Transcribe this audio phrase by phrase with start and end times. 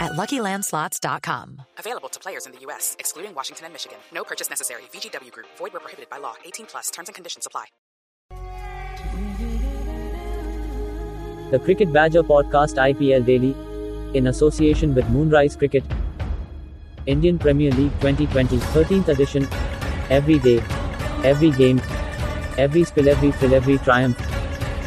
[0.00, 1.62] at LuckyLandSlots.com.
[1.78, 3.98] Available to players in the U.S., excluding Washington and Michigan.
[4.12, 4.82] No purchase necessary.
[4.92, 5.46] VGW Group.
[5.58, 6.34] Void where prohibited by law.
[6.44, 6.90] 18 plus.
[6.90, 7.66] Terms and conditions apply.
[11.50, 13.56] The Cricket Badger Podcast IPL Daily,
[14.14, 15.82] in association with Moonrise Cricket,
[17.06, 19.48] Indian Premier League 2020 13th edition.
[20.10, 20.58] Every day,
[21.24, 21.80] every game,
[22.58, 24.20] every spill, every thrill, every triumph,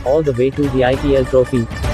[0.05, 1.90] all the way to the IPL trophy.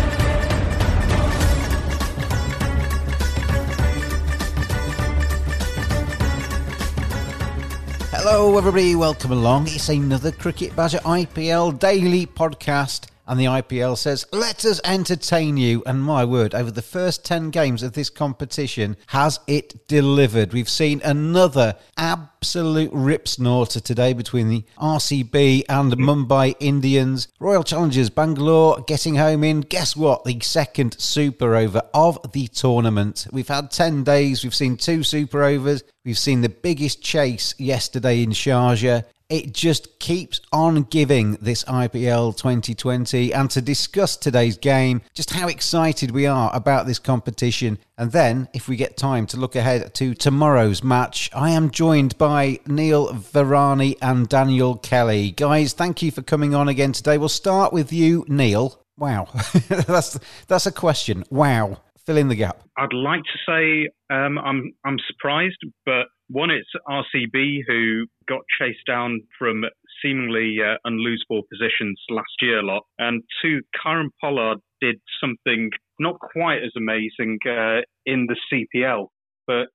[8.40, 8.94] Hello, everybody.
[8.94, 9.66] Welcome along.
[9.66, 13.08] It's another Cricket Badger IPL daily podcast.
[13.28, 15.84] And the IPL says, let us entertain you.
[15.86, 20.54] And my word, over the first 10 games of this competition, has it delivered?
[20.54, 27.28] We've seen another absolute rip snorter today between the RCB and Mumbai Indians.
[27.40, 30.24] Royal Challengers Bangalore getting home in, guess what?
[30.24, 33.28] The second super over of the tournament.
[33.32, 38.24] We've had 10 days, we've seen two super overs, we've seen the biggest chase yesterday
[38.24, 43.34] in Sharjah it just keeps on giving this IPL 2020.
[43.34, 47.78] And to discuss today's game, just how excited we are about this competition.
[47.98, 52.18] And then, if we get time to look ahead to tomorrow's match, I am joined
[52.18, 55.32] by Neil Varani and Daniel Kelly.
[55.32, 57.18] Guys, thank you for coming on again today.
[57.18, 58.80] We'll start with you, Neil.
[58.98, 59.28] Wow,
[59.68, 61.24] that's that's a question.
[61.30, 62.62] Wow, fill in the gap.
[62.78, 68.86] I'd like to say um, I'm I'm surprised, but one, it's RCB who got chased
[68.86, 69.64] down from
[70.02, 72.84] seemingly uh, unlosable positions last year a lot.
[73.00, 79.08] And two, Kieron Pollard did something not quite as amazing uh, in the CPL,
[79.48, 79.68] but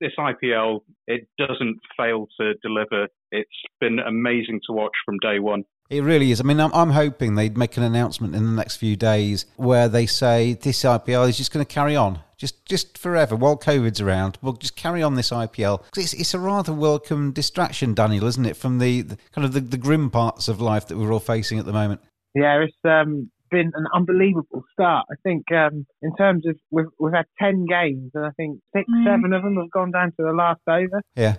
[0.00, 3.06] this IPL, it doesn't fail to deliver.
[3.30, 3.48] It's
[3.80, 5.64] been amazing to watch from day one.
[5.92, 6.40] It really is.
[6.40, 9.88] I mean, I'm, I'm, hoping they'd make an announcement in the next few days where
[9.88, 14.00] they say this IPL is just going to carry on, just just forever while COVID's
[14.00, 14.38] around.
[14.40, 18.46] We'll just carry on this IPL because it's, it's a rather welcome distraction, Daniel, isn't
[18.46, 21.20] it, from the, the kind of the, the, grim parts of life that we're all
[21.20, 22.00] facing at the moment.
[22.34, 25.04] Yeah, it's um, been an unbelievable start.
[25.12, 28.88] I think um, in terms of we've we've had ten games, and I think six,
[28.90, 29.04] mm.
[29.04, 31.02] seven of them have gone down to the last over.
[31.16, 31.36] Yeah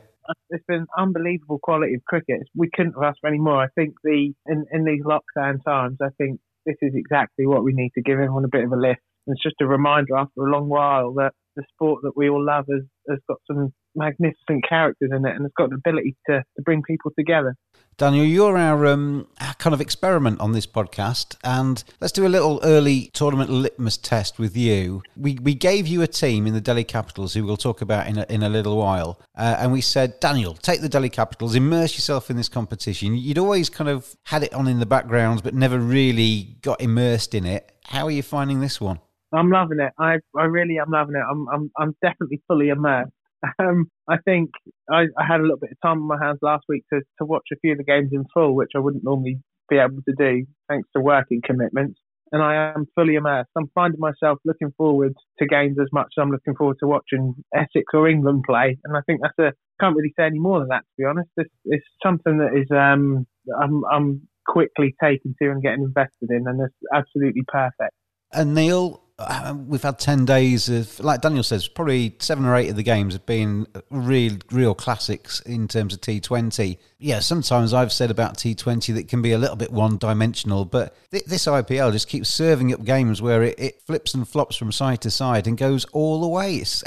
[0.50, 2.42] it's been unbelievable quality of cricket.
[2.56, 3.62] We couldn't have asked for any more.
[3.62, 7.74] I think the in, in these lockdown times, I think this is exactly what we
[7.74, 9.02] need to give everyone a bit of a lift.
[9.28, 12.66] It's just a reminder after a long while that the sport that we all love
[12.69, 16.62] has, has got some magnificent characters in it and it's got the ability to, to
[16.64, 17.56] bring people together.
[17.97, 19.28] Daniel, you're our um,
[19.59, 24.40] kind of experiment on this podcast, and let's do a little early tournament litmus test
[24.40, 25.03] with you.
[25.16, 28.18] We we gave you a team in the Delhi Capitals, who we'll talk about in
[28.18, 31.94] a, in a little while, uh, and we said, Daniel, take the Delhi Capitals, immerse
[31.94, 33.16] yourself in this competition.
[33.16, 37.36] You'd always kind of had it on in the background, but never really got immersed
[37.36, 37.72] in it.
[37.86, 39.01] How are you finding this one?
[39.33, 39.94] I'm loving it.
[40.00, 41.24] I I really am loving it.
[41.30, 43.12] I'm I'm I'm definitely fully immersed.
[43.59, 44.51] Um, I think
[44.89, 47.25] I, I, had a little bit of time on my hands last week to, to
[47.25, 49.38] watch a few of the games in full, which I wouldn't normally
[49.68, 52.00] be able to do thanks to working commitments.
[52.31, 53.50] And I am fully immersed.
[53.57, 57.35] I'm finding myself looking forward to games as much as I'm looking forward to watching
[57.53, 58.77] Essex or England play.
[58.85, 59.51] And I think that's a
[59.81, 61.30] can't really say any more than that to be honest.
[61.35, 63.27] It's, it's something that is um,
[63.62, 67.94] I'm, I'm quickly taken to and getting invested in, and it's absolutely perfect.
[68.31, 72.70] And Neil, uh, we've had 10 days of, like Daniel says, probably seven or eight
[72.70, 76.78] of the games have been real, real classics in terms of T20.
[77.00, 80.66] Yeah, sometimes I've said about T20 that it can be a little bit one dimensional,
[80.66, 84.56] but th- this IPL just keeps serving up games where it, it, flips and flops
[84.56, 86.56] from side to side and goes all the way.
[86.56, 86.84] It's,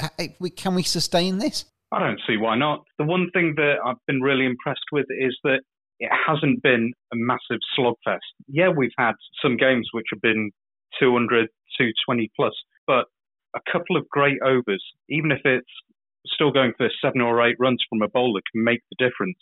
[0.55, 1.65] can we sustain this?
[1.91, 2.83] I don't see why not.
[2.97, 5.59] The one thing that I've been really impressed with is that
[5.99, 8.19] it hasn't been a massive slogfest.
[8.47, 10.51] Yeah, we've had some games which have been
[10.99, 12.53] 200, 220 plus,
[12.85, 13.05] but
[13.55, 15.67] a couple of great overs, even if it's
[16.25, 19.37] still going for seven or eight runs from a bowler, can make the difference.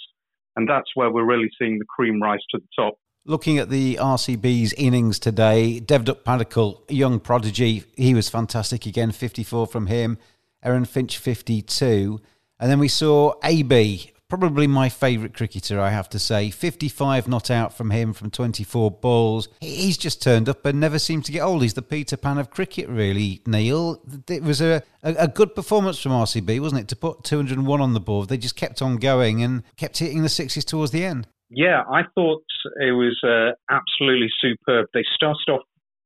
[0.55, 2.95] And that's where we're really seeing the cream rise to the top.
[3.25, 9.67] Looking at the RCB's innings today, Devdutt Padikkal, young prodigy, he was fantastic again, 54
[9.67, 10.17] from him.
[10.63, 12.21] Aaron Finch, 52.
[12.59, 16.49] And then we saw AB, probably my favourite cricketer, I have to say.
[16.49, 19.47] 55 not out from him from 24 balls.
[19.61, 21.61] He's just turned up and never seemed to get old.
[21.61, 24.01] He's the Peter Pan of cricket, really, Neil.
[24.29, 27.93] It was a, a, a good performance from RCB, wasn't it, to put 201 on
[27.93, 28.29] the board?
[28.29, 31.27] They just kept on going and kept hitting the sixes towards the end.
[31.49, 32.43] Yeah, I thought
[32.81, 34.87] it was uh, absolutely superb.
[34.93, 35.61] They started off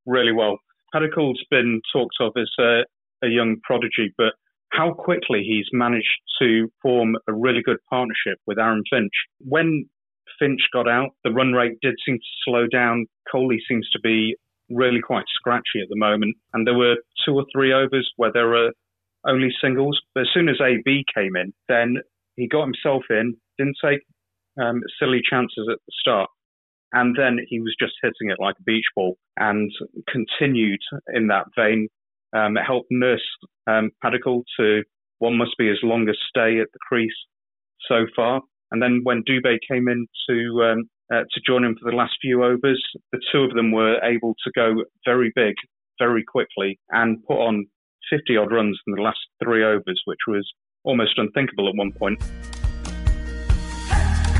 [0.06, 0.60] really well.
[0.94, 2.81] Padikkal's been talked of as a,
[3.24, 4.33] a young prodigy, but
[4.71, 6.07] how quickly he's managed
[6.42, 9.12] to form a really good partnership with Aaron Finch.
[9.39, 9.86] When
[10.39, 13.07] Finch got out, the run rate did seem to slow down.
[13.33, 14.36] Kohli seems to be
[14.69, 16.36] really quite scratchy at the moment.
[16.54, 16.95] And there were
[17.25, 18.71] two or three overs where there were
[19.27, 20.00] only singles.
[20.13, 21.98] But as soon as AB came in, then
[22.36, 24.01] he got himself in, didn't take
[24.62, 26.30] um, silly chances at the start.
[26.92, 29.71] And then he was just hitting it like a beach ball and
[30.07, 30.80] continued
[31.13, 31.88] in that vein
[32.33, 33.25] um, it helped nurse
[33.67, 33.91] um,
[34.59, 34.83] to
[35.19, 37.11] what must be his longest stay at the crease
[37.87, 38.41] so far.
[38.71, 42.13] And then when Dube came in to um, uh, to join him for the last
[42.21, 45.55] few overs, the two of them were able to go very big,
[45.97, 47.65] very quickly, and put on
[48.11, 50.47] 50 odd runs in the last three overs, which was
[50.83, 52.21] almost unthinkable at one point.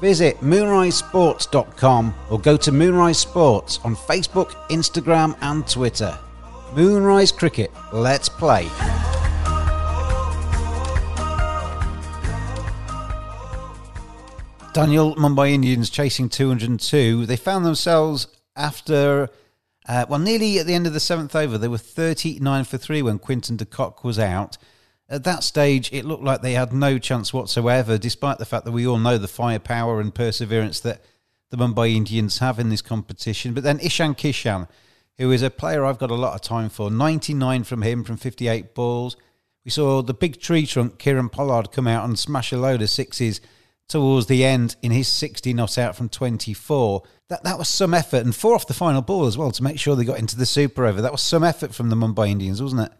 [0.00, 6.18] Visit moonrisesports.com or go to Moonrise Sports on Facebook, Instagram, and Twitter.
[6.74, 8.68] Moonrise Cricket, let's play.
[14.76, 17.24] Daniel, Mumbai Indians chasing 202.
[17.24, 19.30] They found themselves after,
[19.88, 21.56] uh, well, nearly at the end of the seventh over.
[21.56, 24.58] They were 39 for three when Quinton de Kock was out.
[25.08, 28.72] At that stage, it looked like they had no chance whatsoever, despite the fact that
[28.72, 31.00] we all know the firepower and perseverance that
[31.50, 33.54] the Mumbai Indians have in this competition.
[33.54, 34.68] But then Ishan Kishan,
[35.18, 38.16] who is a player I've got a lot of time for, 99 from him from
[38.16, 39.16] 58 balls.
[39.64, 42.90] We saw the big tree trunk, Kieron Pollard, come out and smash a load of
[42.90, 43.40] sixes
[43.88, 47.02] towards the end in his 60 not out from 24.
[47.28, 49.78] That that was some effort, and four off the final ball as well to make
[49.78, 51.00] sure they got into the super over.
[51.00, 52.92] That was some effort from the Mumbai Indians, wasn't it?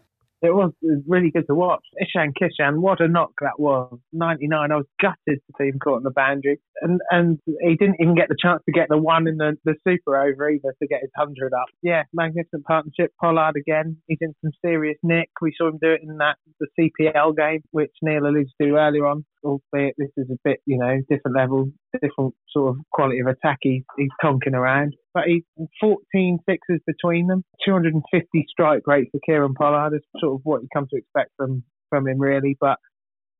[0.43, 0.73] It was,
[1.07, 1.85] really good to watch.
[2.01, 3.99] Ishan Kishan, what a knock that was.
[4.13, 4.73] 99.
[4.73, 6.61] I was gutted to see him caught on the boundary.
[6.83, 9.75] And and he didn't even get the chance to get the one in the, the
[9.87, 11.67] super over either to get his 100 up.
[11.83, 13.13] Yeah, magnificent partnership.
[13.21, 13.97] Pollard again.
[14.09, 15.31] He's in some serious nick.
[15.41, 19.07] We saw him do it in that the CPL game, which Neil alluded to earlier
[19.07, 23.27] on albeit this is a bit, you know, different level, different sort of quality of
[23.29, 24.95] attack he's, he's tonking around.
[25.17, 25.45] But he's
[25.81, 30.69] 14 sixes between them, 250 strike rate for Kieron Pollard is sort of what you
[30.75, 32.55] come to expect from, from him, really.
[32.61, 32.77] But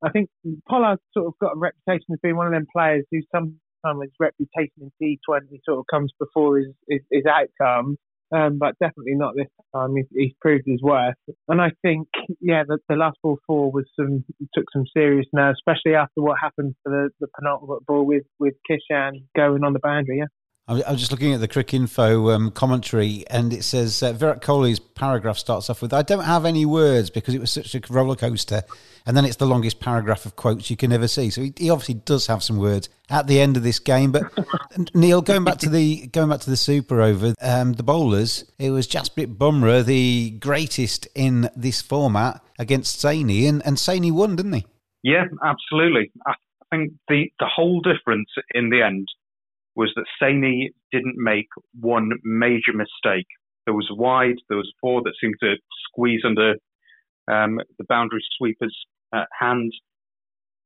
[0.03, 0.31] I think
[0.67, 3.59] Pollard's sort of got a reputation as being one of them players who sometimes
[4.01, 7.99] his reputation in T20 sort of comes before his, his, his outcomes
[8.31, 9.95] um, but definitely not this time.
[9.95, 11.15] He's, he's, proved his worth,
[11.47, 12.07] and I think
[12.41, 16.37] yeah, the, the, last ball four was some took some serious nerves, especially after what
[16.41, 20.17] happened to the, the penultimate ball with with Kishan going on the boundary.
[20.19, 20.25] Yeah.
[20.69, 24.79] I was just looking at the Cricinfo um, commentary, and it says uh, Virat Kohli's
[24.81, 28.17] paragraph starts off with, "I don't have any words because it was such a roller
[28.17, 28.63] coaster,"
[29.05, 31.29] and then it's the longest paragraph of quotes you can ever see.
[31.29, 34.11] So he, he obviously does have some words at the end of this game.
[34.11, 34.23] But
[34.93, 38.71] Neil, going back to the going back to the Super Over, um, the bowlers, it
[38.71, 44.51] was Jasprit Bumrah, the greatest in this format against Saini, and and Saini won, didn't
[44.51, 44.65] he?
[45.01, 46.11] Yeah, absolutely.
[46.25, 46.33] I
[46.71, 49.07] think the the whole difference in the end
[49.77, 51.47] was that Saini didn't make
[51.79, 53.27] one major mistake.
[53.65, 55.53] There was wide, there was four that seemed to
[55.87, 56.55] squeeze under
[57.31, 58.75] um, the boundary sweeper's
[59.15, 59.71] uh, hand,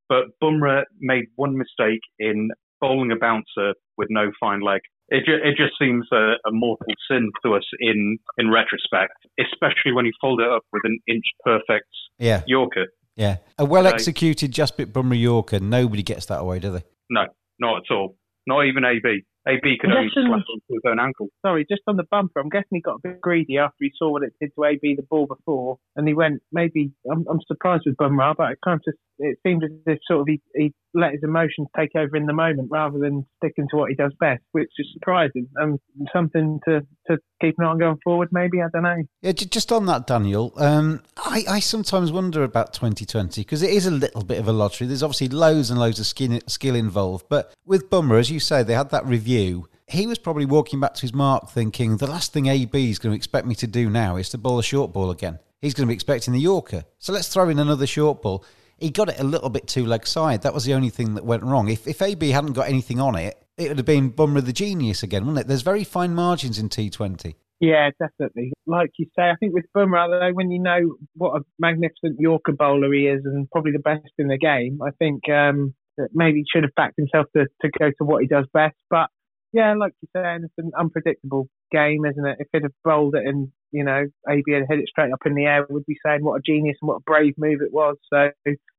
[0.07, 2.49] but Bumrah made one mistake in
[2.79, 4.81] bowling a bouncer with no fine leg.
[5.09, 9.91] It, ju- it just seems a, a mortal sin to us in, in retrospect, especially
[9.91, 11.87] when you fold it up with an inch perfect
[12.17, 12.87] Yeah, Yorker.
[13.15, 13.37] yeah.
[13.57, 16.83] A well executed Jasprit Bumrah Yorker, nobody gets that away, do they?
[17.09, 17.25] No,
[17.59, 18.15] not at all.
[18.47, 19.23] Not even AB.
[19.47, 21.29] AB could only slap onto his own ankle.
[21.43, 24.11] Sorry, just on the bumper, I'm guessing he got a bit greedy after he saw
[24.11, 26.41] what it did to AB the ball before, and he went.
[26.51, 29.99] Maybe I'm, I'm surprised with Bumrah, but it kind of just it seemed as if
[30.07, 33.67] sort of he, he let his emotions take over in the moment rather than sticking
[33.69, 35.79] to what he does best, which is surprising and
[36.13, 38.29] something to to keep an eye on going forward.
[38.31, 39.03] Maybe I don't know.
[39.21, 40.53] Yeah, ju- just on that, Daniel.
[40.57, 44.51] Um, I, I sometimes wonder about 2020 because it is a little bit of a
[44.51, 44.87] lottery.
[44.87, 48.63] There's obviously loads and loads of skin, skill involved, but with Bumrah, as you say,
[48.63, 49.67] they had that review.
[49.87, 53.11] He was probably walking back to his mark, thinking the last thing AB is going
[53.11, 55.39] to expect me to do now is to bowl a short ball again.
[55.61, 58.43] He's going to be expecting the Yorker, so let's throw in another short ball.
[58.81, 60.41] He got it a little bit too leg side.
[60.41, 61.69] That was the only thing that went wrong.
[61.69, 65.03] If if AB hadn't got anything on it, it would have been Bumrah the genius
[65.03, 65.47] again, wouldn't it?
[65.47, 67.35] There's very fine margins in T20.
[67.59, 68.53] Yeah, definitely.
[68.65, 72.53] Like you say, I think with Bumrah, though, when you know what a magnificent Yorker
[72.53, 76.39] bowler he is and probably the best in the game, I think um, that maybe
[76.39, 78.77] he should have backed himself to, to go to what he does best.
[78.89, 79.09] But
[79.53, 82.37] yeah, like you say, it's an unpredictable game, isn't it?
[82.39, 85.35] If he'd have bowled it and, you know, AB had hit it straight up in
[85.35, 87.97] the air, we'd be saying what a genius and what a brave move it was.
[88.11, 88.29] So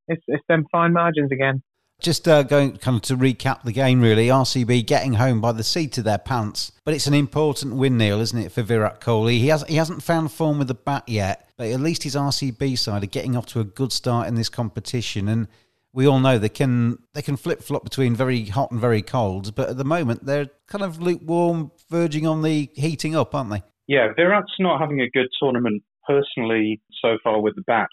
[0.09, 1.63] it's, it's them fine margins again.
[2.01, 4.27] Just uh, going kind of to recap the game, really.
[4.27, 8.21] RCB getting home by the seat of their pants, but it's an important win, Neil,
[8.21, 9.39] isn't it, for Virat Kohli?
[9.39, 12.77] He has he hasn't found form with the bat yet, but at least his RCB
[12.77, 15.47] side are getting off to a good start in this competition, and
[15.93, 19.55] we all know they can they can flip flop between very hot and very cold,
[19.55, 23.63] but at the moment they're kind of lukewarm, verging on the heating up, aren't they?
[23.87, 27.89] Yeah, Virat's not having a good tournament personally so far with the bat,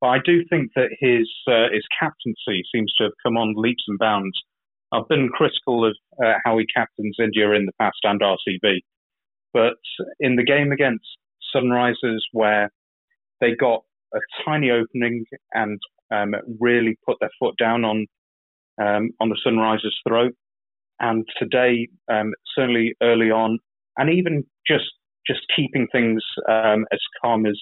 [0.00, 3.84] but I do think that his uh, his captaincy seems to have come on leaps
[3.88, 4.36] and bounds.
[4.92, 8.80] I've been critical of uh, how he captains India in the past and RCB,
[9.52, 9.78] but
[10.20, 11.04] in the game against
[11.54, 12.70] Sunrisers, where
[13.40, 13.82] they got
[14.14, 15.80] a tiny opening and
[16.12, 18.06] um, really put their foot down on
[18.80, 20.34] um, on the Sunrisers' throat,
[21.00, 23.58] and today um, certainly early on,
[23.96, 24.84] and even just
[25.26, 27.58] just keeping things um, as calm as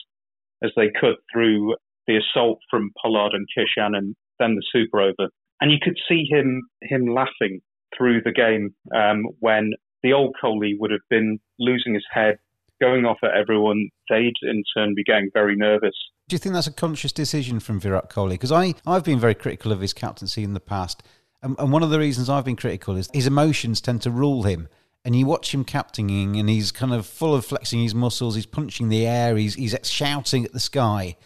[0.62, 1.75] as they could through
[2.06, 5.30] the assault from Pollard and Kishan and then the super over.
[5.61, 7.61] And you could see him him laughing
[7.96, 12.38] through the game um, when the old Kohli would have been losing his head,
[12.80, 13.88] going off at everyone.
[14.11, 15.94] They'd in turn be getting very nervous.
[16.28, 18.30] Do you think that's a conscious decision from Virat Kohli?
[18.30, 21.02] Because I, I've been very critical of his captaincy in the past.
[21.42, 24.44] And, and one of the reasons I've been critical is his emotions tend to rule
[24.44, 24.68] him.
[25.04, 28.46] And you watch him captaining and he's kind of full of flexing his muscles, he's
[28.46, 31.16] punching the air, he's, he's shouting at the sky.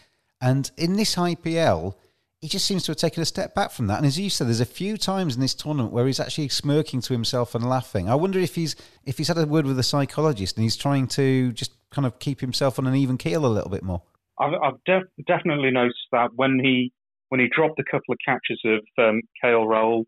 [0.41, 1.95] And in this IPL,
[2.41, 3.99] he just seems to have taken a step back from that.
[3.99, 7.01] And as you said, there's a few times in this tournament where he's actually smirking
[7.03, 8.09] to himself and laughing.
[8.09, 11.09] I wonder if he's if he's had a word with a psychologist and he's trying
[11.09, 14.03] to just kind of keep himself on an even keel a little bit more.
[14.39, 16.93] I've, I've def- definitely noticed that when he
[17.31, 20.05] when he dropped a couple of catches of um, KL Rahul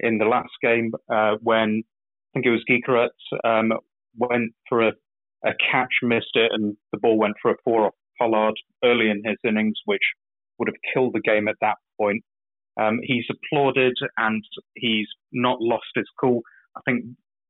[0.00, 3.10] in the last game, uh, when I think it was Gurkeerat
[3.44, 3.72] um,
[4.16, 4.92] went for a,
[5.44, 8.54] a catch, missed it, and the ball went for a four off Pollard
[8.84, 10.02] early in his innings, which
[10.58, 12.22] would have killed the game at that point.
[12.80, 14.42] Um, he's applauded and
[14.74, 16.40] he's not lost his cool.
[16.76, 17.04] I think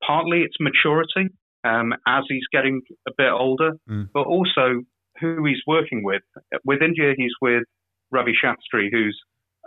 [0.06, 1.28] partly it's maturity
[1.64, 4.08] um, as he's getting a bit older, Mm.
[4.12, 4.82] but also
[5.20, 6.22] who he's working with.
[6.64, 7.62] With India, he's with
[8.10, 9.18] Ravi Shastri, who's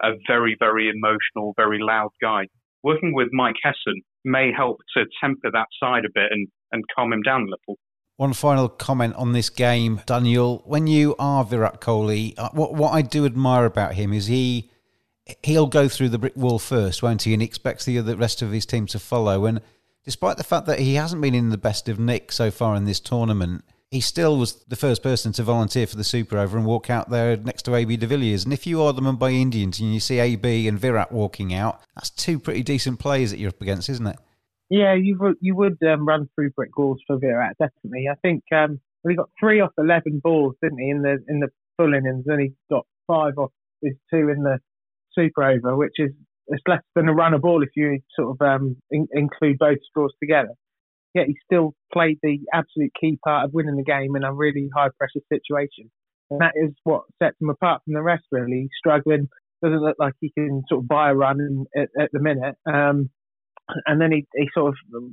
[0.03, 2.47] a very, very emotional, very loud guy.
[2.83, 7.13] Working with Mike Hesson may help to temper that side a bit and, and calm
[7.13, 7.79] him down a little.
[8.17, 10.63] One final comment on this game, Daniel.
[10.65, 14.71] When you are Virat Kohli, uh, what what I do admire about him is he
[15.43, 17.33] he'll go through the brick wall first, won't he?
[17.33, 19.45] And he expects the other rest of his team to follow.
[19.45, 19.61] And
[20.03, 22.85] despite the fact that he hasn't been in the best of nick so far in
[22.85, 26.65] this tournament, he still was the first person to volunteer for the Super Over and
[26.65, 28.45] walk out there next to AB de Villiers.
[28.45, 31.81] And if you are the Mumbai Indians and you see AB and Virat walking out,
[31.93, 34.17] that's two pretty decent players that you're up against, isn't it?
[34.69, 38.07] Yeah, you would you would um, run through brick walls for Virat definitely.
[38.11, 40.89] I think um, well, he got three off eleven balls, didn't he?
[40.89, 44.59] In the in the full innings, and he got five off his two in the
[45.13, 46.11] super over, which is
[46.47, 49.77] it's less than a run a ball if you sort of um, in, include both
[49.89, 50.53] scores together.
[51.13, 54.69] Yet he still played the absolute key part of winning the game in a really
[54.75, 55.89] high pressure situation,
[56.29, 58.25] and that is what sets him apart from the rest.
[58.31, 59.29] Really, he's struggling.
[59.63, 62.55] Doesn't look like he can sort of buy a run in, at, at the minute.
[62.71, 63.09] Um,
[63.85, 65.03] and then he, he sort of,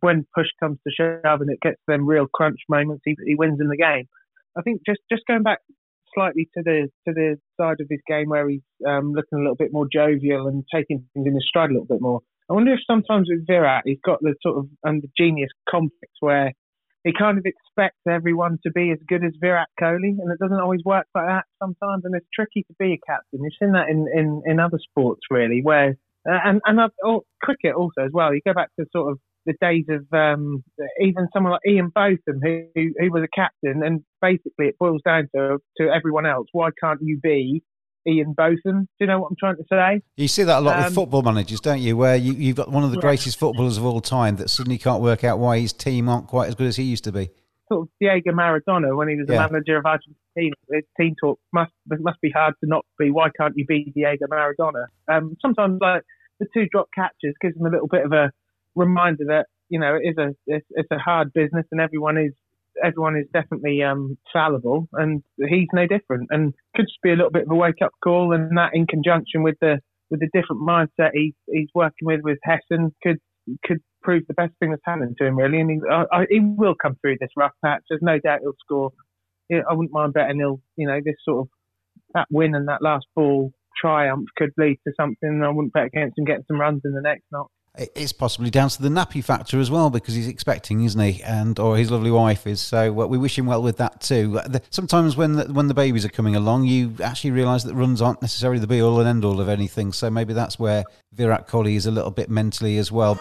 [0.00, 3.60] when push comes to shove and it gets them real crunch moments, he, he wins
[3.60, 4.08] in the game.
[4.56, 5.60] I think just, just going back
[6.14, 9.54] slightly to the to the side of his game where he's um, looking a little
[9.54, 12.20] bit more jovial and taking things in his stride a little bit more.
[12.50, 16.52] I wonder if sometimes with Virat he's got the sort of the genius complex where
[17.04, 20.60] he kind of expects everyone to be as good as Virat Kohli, and it doesn't
[20.60, 22.04] always work like that sometimes.
[22.04, 23.44] And it's tricky to be a captain.
[23.44, 25.96] You've seen that in in, in other sports really, where
[26.28, 28.34] uh, and and oh, cricket also as well.
[28.34, 30.62] You go back to sort of the days of um,
[31.00, 35.00] even someone like Ian Botham, who, who, who was a captain, and basically it boils
[35.04, 36.46] down to to everyone else.
[36.52, 37.62] Why can't you be
[38.06, 38.82] Ian Botham?
[38.82, 40.02] Do you know what I'm trying to say?
[40.16, 41.96] You see that a lot um, with football managers, don't you?
[41.96, 45.02] Where you, you've got one of the greatest footballers of all time that suddenly can't
[45.02, 47.30] work out why his team aren't quite as good as he used to be.
[47.70, 49.46] Sort of Diego Maradona when he was yeah.
[49.46, 50.54] the manager of Argentina.
[50.70, 53.10] His team talk must must be hard to not be.
[53.10, 54.86] Why can't you be Diego Maradona?
[55.10, 56.02] Um, sometimes like
[56.40, 58.32] the two drop catches gives them a little bit of a
[58.74, 62.32] reminder that you know it is a it's, it's a hard business and everyone is
[62.82, 67.30] everyone is definitely um, fallible and he's no different and could just be a little
[67.30, 69.78] bit of a wake up call and that in conjunction with the
[70.10, 73.18] with the different mindset he's he's working with with Hesson could
[73.64, 75.60] could prove the best thing that's happened to him really.
[75.60, 77.82] And he, I, he will come through this rough patch.
[77.88, 78.90] There's no doubt he'll score.
[79.52, 81.48] I wouldn't mind betting he'll you know this sort of
[82.14, 85.42] that win and that last ball triumph could lead to something.
[85.44, 88.68] I wouldn't bet against him getting some runs in the next knock it's possibly down
[88.68, 91.22] to the nappy factor as well because he's expecting, isn't he?
[91.22, 92.60] And or his lovely wife is.
[92.60, 94.38] So uh, we wish him well with that too.
[94.38, 98.02] Uh, sometimes when the, when the babies are coming along, you actually realise that runs
[98.02, 99.92] aren't necessarily the be all and end all of anything.
[99.92, 103.20] So maybe that's where Virat Kohli is a little bit mentally as well.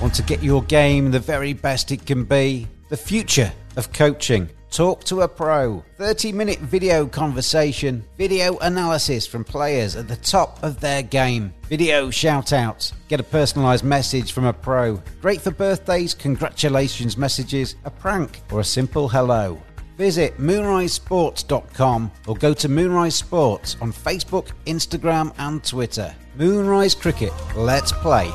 [0.00, 2.68] Want to get your game the very best it can be?
[2.90, 5.84] The future of coaching Talk to a Pro.
[5.98, 12.10] 30 minute video conversation, video analysis from players at the top of their game, video
[12.10, 15.00] shout outs, get a personalised message from a pro.
[15.20, 19.62] Great for birthdays, congratulations messages, a prank, or a simple hello.
[19.96, 26.12] Visit moonrisesports.com or go to Moonrise Sports on Facebook, Instagram, and Twitter.
[26.34, 28.28] Moonrise Cricket, let's play.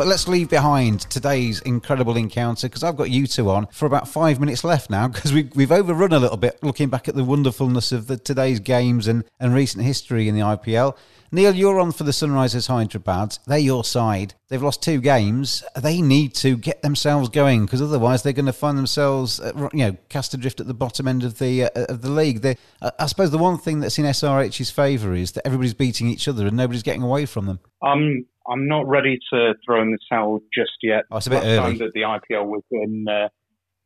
[0.00, 4.08] But let's leave behind today's incredible encounter because I've got you two on for about
[4.08, 7.22] five minutes left now because we, we've overrun a little bit looking back at the
[7.22, 10.96] wonderfulness of the, today's games and, and recent history in the IPL.
[11.32, 13.38] Neil, you're on for the Sunrisers Hyderabad.
[13.46, 14.34] They're your side.
[14.48, 15.62] They've lost two games.
[15.80, 19.78] They need to get themselves going because otherwise they're going to find themselves, uh, you
[19.86, 22.40] know, cast adrift at the bottom end of the uh, of the league.
[22.40, 26.08] They, uh, I suppose the one thing that's in SRH's favour is that everybody's beating
[26.08, 27.60] each other and nobody's getting away from them.
[27.80, 31.04] Um, I'm not ready to throw in the towel just yet.
[31.12, 31.58] Oh, it's a bit Last early.
[31.58, 33.28] time that the IPL was in uh,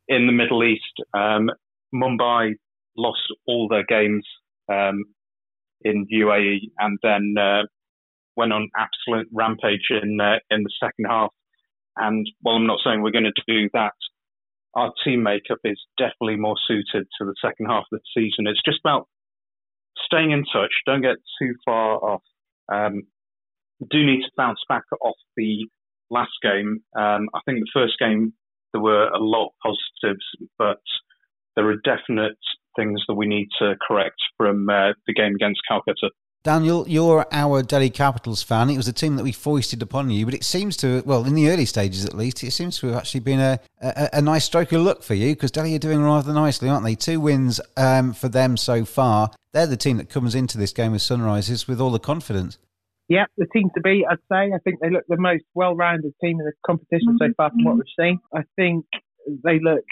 [0.08, 1.50] in the Middle East, um,
[1.94, 2.54] Mumbai
[2.96, 4.26] lost all their games
[4.70, 5.04] um,
[5.84, 7.62] in UAE, and then uh,
[8.36, 11.30] went on absolute rampage in uh, in the second half.
[11.96, 13.92] And while I'm not saying we're going to do that,
[14.74, 18.46] our team makeup is definitely more suited to the second half of the season.
[18.46, 19.06] It's just about
[20.04, 20.72] staying in touch.
[20.86, 22.22] Don't get too far off.
[22.72, 23.02] Um,
[23.90, 25.66] do need to bounce back off the
[26.10, 26.80] last game.
[26.96, 28.32] Um, I think the first game
[28.72, 29.52] there were a lot of
[30.02, 30.24] positives,
[30.58, 30.80] but
[31.54, 32.38] there are definite
[32.76, 36.10] things that we need to correct from uh, the game against Calcutta.
[36.44, 38.68] Daniel, you're our Delhi Capitals fan.
[38.68, 41.34] It was a team that we foisted upon you, but it seems to, well, in
[41.34, 44.44] the early stages at least, it seems to have actually been a, a, a nice
[44.44, 46.96] stroke of luck for you because Delhi are doing rather nicely, aren't they?
[46.96, 49.30] Two wins um, for them so far.
[49.54, 52.58] They're the team that comes into this game with Sunrisers with all the confidence.
[53.08, 54.52] Yeah, the team to beat, I'd say.
[54.54, 57.76] I think they look the most well-rounded team in the competition so far from what
[57.76, 58.18] we've seen.
[58.34, 58.84] I think
[59.26, 59.84] they look.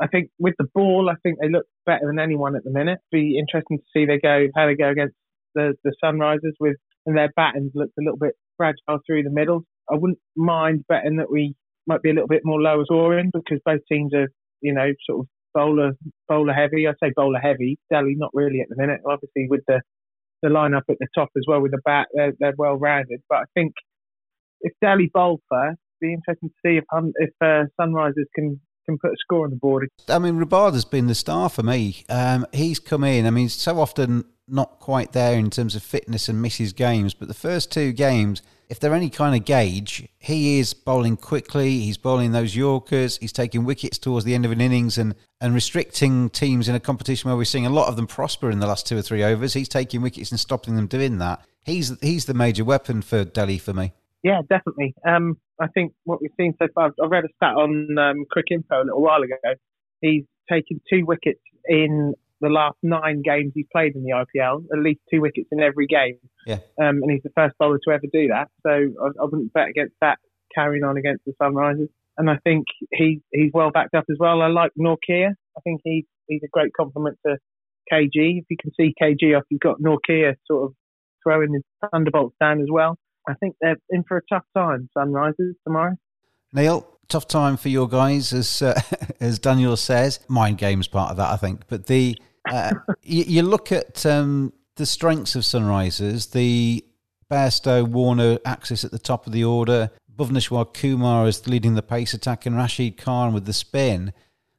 [0.00, 2.98] I think with the ball, I think they look better than anyone at the minute.
[3.10, 5.14] Be interesting to see they go how they go against
[5.54, 9.64] the the Sunrisers with and their battens looked a little bit fragile through the middle.
[9.90, 11.54] I wouldn't mind betting that we
[11.86, 14.28] might be a little bit more lower scoring because both teams are
[14.60, 15.92] you know sort of bowler
[16.28, 16.86] bowler heavy.
[16.86, 17.78] I say bowler heavy.
[17.90, 19.00] Delhi not really at the minute.
[19.06, 19.80] Obviously with the
[20.42, 22.08] the lineup at the top as well with the bat.
[22.14, 23.20] They're, they're well rounded.
[23.28, 23.74] But I think
[24.62, 28.98] if Delhi bowl first, be interesting to see if um, if uh, Sunrisers can can
[28.98, 29.88] put a score on the board.
[30.08, 32.04] I mean, Rabada's been the star for me.
[32.08, 33.26] Um, he's come in.
[33.26, 37.28] I mean, so often not quite there in terms of fitness and misses games, but
[37.28, 41.80] the first two games if they're any kind of gauge, he is bowling quickly.
[41.80, 43.18] He's bowling those Yorkers.
[43.18, 46.80] He's taking wickets towards the end of an innings and, and restricting teams in a
[46.80, 49.24] competition where we're seeing a lot of them prosper in the last two or three
[49.24, 49.54] overs.
[49.54, 51.44] He's taking wickets and stopping them doing that.
[51.64, 53.92] He's he's the major weapon for Delhi for me.
[54.22, 54.94] Yeah, definitely.
[55.04, 58.82] Um, I think what we've seen so far, I read a stat on um, Cricinfo
[58.82, 59.36] a little while ago.
[60.00, 64.82] He's taken two wickets in the last nine games he's played in the IPL, at
[64.82, 66.18] least two wickets in every game.
[66.46, 66.60] Yeah.
[66.80, 68.48] Um, and he's the first bowler to ever do that.
[68.66, 70.18] So I, I wouldn't bet against that
[70.54, 71.88] carrying on against the Sunrisers.
[72.16, 74.42] And I think he, he's well backed up as well.
[74.42, 75.28] I like Nortje.
[75.28, 77.36] I think he, he's a great complement to
[77.92, 78.40] KG.
[78.40, 80.74] If you can see KG off, you've got Nortje sort of
[81.22, 82.96] throwing his thunderbolts down as well.
[83.30, 85.96] I think they're in for a tough time, Sunrisers, tomorrow.
[86.52, 88.80] Neil, tough time for your guys, as uh,
[89.20, 90.20] as Daniel says.
[90.28, 91.62] Mind games part of that, I think.
[91.68, 92.18] But the
[92.50, 96.84] uh, you, you, look at um, the strengths of Sunrisers, the
[97.30, 102.14] Bairstow, Warner axis at the top of the order, Bhuvneshwar Kumar is leading the pace
[102.14, 104.12] attack, and Rashid Khan with the spin.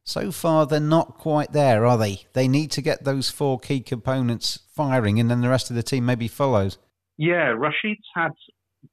[0.03, 2.25] So far, they're not quite there, are they?
[2.33, 5.83] They need to get those four key components firing, and then the rest of the
[5.83, 6.77] team maybe follows.
[7.17, 8.31] Yeah, Rashid's had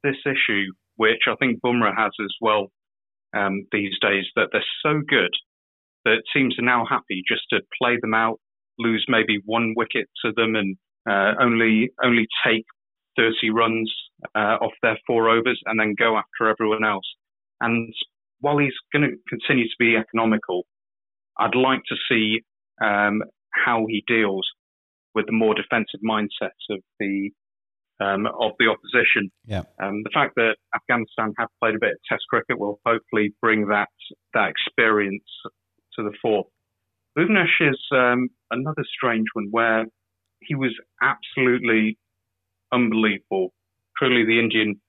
[0.03, 2.67] this issue, which I think Bumrah has as well
[3.35, 5.31] um, these days, that they're so good
[6.05, 8.39] that teams are now happy just to play them out,
[8.77, 10.77] lose maybe one wicket to them, and
[11.09, 12.65] uh, only only take
[13.17, 13.91] 30 runs
[14.35, 17.05] uh, off their four overs and then go after everyone else.
[17.61, 17.93] And
[18.39, 20.63] while he's going to continue to be economical,
[21.37, 22.41] I'd like to see
[22.81, 24.47] um, how he deals
[25.15, 27.31] with the more defensive mindsets of the
[27.99, 29.31] um, of the opposition.
[29.45, 29.63] Yeah.
[29.81, 33.67] Um, the fact that Afghanistan have played a bit of Test cricket will hopefully bring
[33.67, 33.89] that
[34.33, 35.23] that experience
[35.95, 36.45] to the fore.
[37.17, 39.85] Bhuvnesh is um, another strange one where
[40.41, 41.97] he was absolutely
[42.71, 43.53] unbelievable.
[43.97, 44.79] Truly the Indian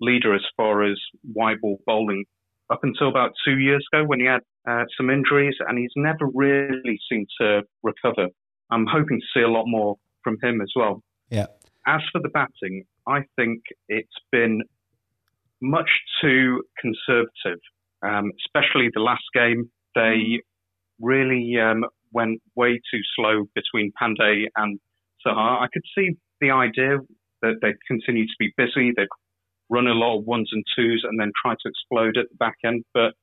[0.00, 0.98] leader as far as
[1.34, 2.24] wide ball bowling
[2.70, 6.26] up until about two years ago when he had uh, some injuries and he's never
[6.32, 8.28] really seemed to recover.
[8.70, 11.02] I'm hoping to see a lot more from him as well.
[11.28, 11.46] Yeah.
[11.86, 14.62] As for the batting, I think it's been
[15.60, 17.60] much too conservative,
[18.02, 19.70] um, especially the last game.
[19.94, 20.40] They
[21.00, 24.78] really um, went way too slow between Pandey and
[25.26, 25.62] Saha.
[25.62, 26.98] I could see the idea
[27.42, 29.08] that they'd continue to be busy, they'd
[29.70, 32.56] run a lot of ones and twos and then try to explode at the back
[32.64, 33.14] end, but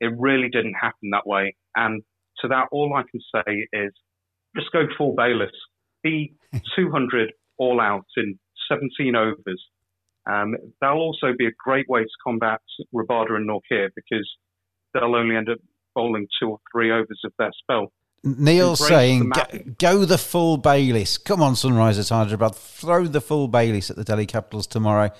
[0.00, 1.54] it really didn't happen that way.
[1.76, 2.02] And
[2.40, 3.92] to that, all I can say is
[4.56, 5.50] just go full Bayliss.
[6.02, 6.34] Be
[6.76, 9.62] 200 all out in 17 overs.
[10.30, 12.60] Um, that'll also be a great way to combat
[12.94, 14.28] Rabada and Nortje because
[14.92, 15.58] they'll only end up
[15.94, 17.92] bowling two or three overs of their spell.
[18.22, 19.44] Neil saying, go,
[19.78, 21.16] go, the full Bayliss.
[21.16, 22.54] Come on, Sunrisers Hyderabad.
[22.54, 25.10] Throw the full Bayliss at the Delhi Capitals tomorrow.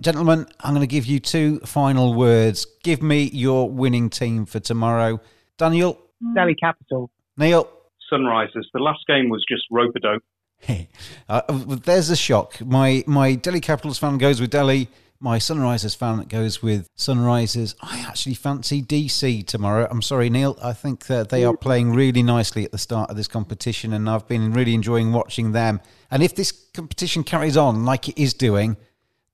[0.00, 2.66] Gentlemen, I'm going to give you two final words.
[2.82, 5.20] Give me your winning team for tomorrow.
[5.56, 5.98] Daniel?
[6.34, 7.10] Delhi Capital.
[7.38, 7.68] Neil?
[8.12, 8.66] Sunrisers.
[8.74, 10.22] The last game was just rope a dope.
[11.28, 12.60] uh, there's a shock.
[12.60, 14.88] My my Delhi Capitals fan goes with Delhi.
[15.22, 17.74] My Sunrisers fan goes with Sunrisers.
[17.82, 19.86] I actually fancy DC tomorrow.
[19.90, 20.58] I'm sorry, Neil.
[20.62, 24.08] I think that they are playing really nicely at the start of this competition, and
[24.08, 25.82] I've been really enjoying watching them.
[26.10, 28.78] And if this competition carries on like it is doing,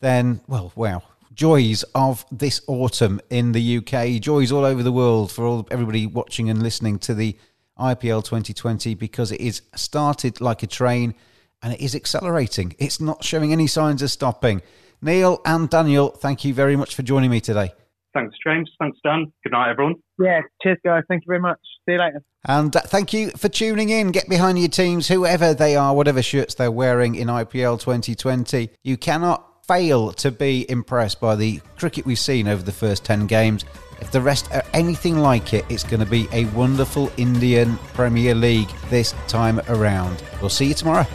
[0.00, 5.30] then well, wow, joys of this autumn in the UK, joys all over the world
[5.30, 7.36] for all everybody watching and listening to the
[7.78, 11.14] IPL 2020 because it is started like a train
[11.62, 12.74] and it is accelerating.
[12.78, 14.62] It's not showing any signs of stopping.
[15.02, 17.72] Neil and Daniel, thank you very much for joining me today.
[18.14, 18.70] Thanks, James.
[18.78, 19.30] Thanks, Dan.
[19.42, 19.96] Good night, everyone.
[20.18, 21.02] Yeah, cheers, guys.
[21.06, 21.58] Thank you very much.
[21.86, 22.22] See you later.
[22.46, 24.10] And uh, thank you for tuning in.
[24.10, 28.70] Get behind your teams, whoever they are, whatever shirts they're wearing in IPL 2020.
[28.82, 33.26] You cannot fail to be impressed by the cricket we've seen over the first 10
[33.26, 33.66] games.
[34.00, 38.34] If the rest are anything like it, it's going to be a wonderful Indian Premier
[38.34, 40.22] League this time around.
[40.40, 41.06] We'll see you tomorrow.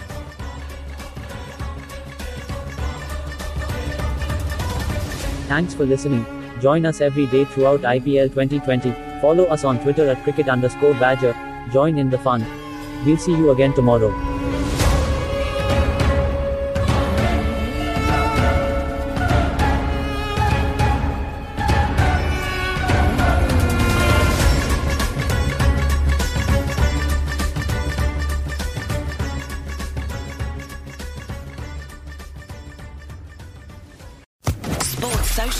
[5.47, 6.25] Thanks for listening.
[6.61, 8.93] Join us every day throughout IPL 2020.
[9.19, 11.35] Follow us on Twitter at cricket underscore badger.
[11.71, 12.45] Join in the fun.
[13.05, 14.30] We'll see you again tomorrow.